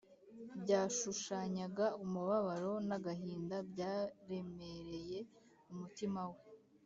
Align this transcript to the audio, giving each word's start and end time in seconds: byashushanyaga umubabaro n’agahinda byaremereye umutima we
byashushanyaga 0.61 1.85
umubabaro 2.03 2.73
n’agahinda 2.87 3.55
byaremereye 3.71 5.17
umutima 5.71 6.21
we 6.31 6.39